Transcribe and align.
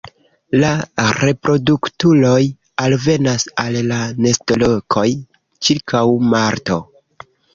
La 0.61 0.69
reproduktuloj 1.15 2.39
alvenas 2.85 3.45
al 3.65 3.77
la 3.91 3.99
nestolokoj 4.27 5.05
ĉirkaŭ 5.67 6.03
marto. 6.33 6.79